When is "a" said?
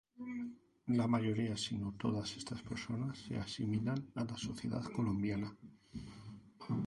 4.15-4.23